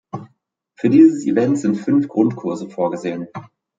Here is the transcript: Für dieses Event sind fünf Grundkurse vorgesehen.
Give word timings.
Für 0.77 0.89
dieses 0.89 1.27
Event 1.27 1.59
sind 1.59 1.75
fünf 1.75 2.07
Grundkurse 2.07 2.67
vorgesehen. 2.67 3.27